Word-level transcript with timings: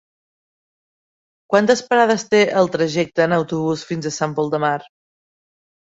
Quantes 1.53 1.83
parades 1.91 2.25
té 2.31 2.41
el 2.63 2.71
trajecte 2.79 3.27
en 3.27 3.39
autobús 3.41 3.87
fins 3.91 4.09
a 4.13 4.17
Sant 4.19 4.37
Pol 4.41 4.51
de 4.57 4.65
Mar? 4.65 4.77